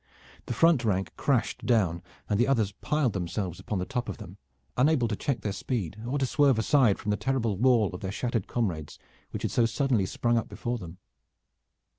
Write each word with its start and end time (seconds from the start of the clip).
The 0.47 0.55
front 0.55 0.83
rank 0.83 1.15
crashed 1.15 1.63
down, 1.63 2.01
and 2.27 2.39
the 2.39 2.47
others 2.47 2.71
piled 2.71 3.13
themselves 3.13 3.59
upon 3.59 3.77
the 3.77 3.85
top 3.85 4.09
of 4.09 4.17
them, 4.17 4.37
unable 4.75 5.07
to 5.07 5.15
check 5.15 5.41
their 5.41 5.51
speed, 5.51 5.97
or 6.07 6.17
to 6.17 6.25
swerve 6.25 6.57
aside 6.57 6.97
from 6.97 7.11
the 7.11 7.17
terrible 7.17 7.55
wall 7.55 7.91
of 7.93 8.01
their 8.01 8.11
shattered 8.11 8.47
comrades 8.47 8.97
which 9.29 9.43
had 9.43 9.51
so 9.51 9.67
suddenly 9.67 10.07
sprung 10.07 10.39
up 10.39 10.49
before 10.49 10.79
them. 10.79 10.97